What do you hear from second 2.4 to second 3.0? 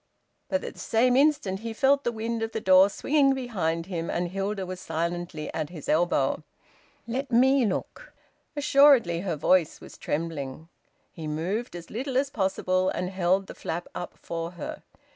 of the door